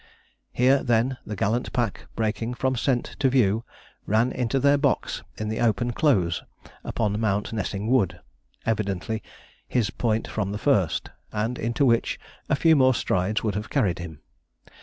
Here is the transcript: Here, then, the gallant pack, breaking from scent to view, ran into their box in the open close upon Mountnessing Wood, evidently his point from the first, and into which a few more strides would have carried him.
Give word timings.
Here, 0.51 0.81
then, 0.81 1.17
the 1.27 1.35
gallant 1.35 1.71
pack, 1.73 2.07
breaking 2.15 2.55
from 2.55 2.75
scent 2.75 3.15
to 3.19 3.29
view, 3.29 3.63
ran 4.07 4.31
into 4.31 4.59
their 4.59 4.79
box 4.79 5.21
in 5.37 5.47
the 5.47 5.59
open 5.59 5.93
close 5.93 6.41
upon 6.83 7.19
Mountnessing 7.19 7.85
Wood, 7.85 8.19
evidently 8.65 9.21
his 9.67 9.91
point 9.91 10.27
from 10.27 10.51
the 10.53 10.57
first, 10.57 11.11
and 11.31 11.59
into 11.59 11.85
which 11.85 12.19
a 12.49 12.55
few 12.55 12.75
more 12.75 12.95
strides 12.95 13.43
would 13.43 13.53
have 13.53 13.69
carried 13.69 13.99
him. 13.99 14.21